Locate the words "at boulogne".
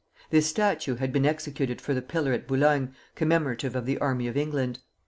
2.33-2.95